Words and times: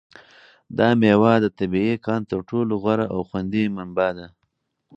دا 0.77 0.87
مېوه 0.99 1.33
د 1.43 1.45
طبیعي 1.57 1.95
قند 2.05 2.23
تر 2.31 2.39
ټولو 2.49 2.73
غوره 2.81 3.05
او 3.13 3.19
خوندي 3.29 3.63
منبع 3.75 4.09
ده. 4.17 4.27